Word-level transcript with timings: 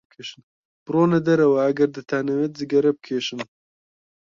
بڕۆنە 0.85 1.19
دەرەوە 1.27 1.57
ئەگەر 1.65 1.89
دەتانەوێت 1.95 2.51
جگەرە 2.59 2.91
بکێشن. 2.97 3.39